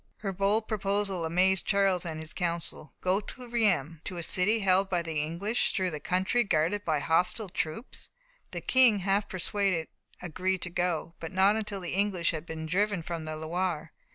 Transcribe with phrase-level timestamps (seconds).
[0.21, 2.95] Her bold proposal amazed Charles and his council.
[3.01, 6.97] Go to Reims, to a city held by the English, through a country guarded by
[6.97, 8.09] hostile troops!
[8.49, 13.03] The King, half persuaded, agreed to go, but not until the English had been driven
[13.03, 13.91] from the Loire.